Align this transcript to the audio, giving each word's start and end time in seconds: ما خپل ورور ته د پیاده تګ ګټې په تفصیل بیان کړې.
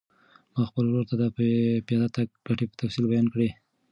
ما 0.53 0.61
خپل 0.69 0.85
ورور 0.87 1.05
ته 1.09 1.15
د 1.21 1.23
پیاده 1.87 2.09
تګ 2.15 2.27
ګټې 2.47 2.65
په 2.69 2.75
تفصیل 2.81 3.05
بیان 3.11 3.27
کړې. 3.33 3.49